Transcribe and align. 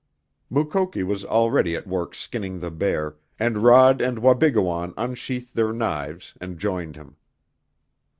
Mukoki 0.49 1.03
was 1.03 1.23
already 1.23 1.75
at 1.75 1.85
work 1.85 2.15
skinning 2.15 2.59
the 2.59 2.71
bear, 2.71 3.17
and 3.37 3.59
Rod 3.59 4.01
and 4.01 4.17
Wabigoon 4.17 4.95
unsheathed 4.97 5.53
their 5.55 5.71
knives 5.71 6.33
and 6.41 6.57
joined 6.57 6.95
him. 6.95 7.17